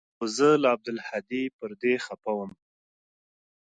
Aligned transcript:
خو 0.15 0.25
زه 0.37 0.47
له 0.61 0.67
عبدالهادي 0.75 1.43
پر 1.57 1.69
دې 1.81 1.93
خپه 2.05 2.31
وم. 2.37 2.51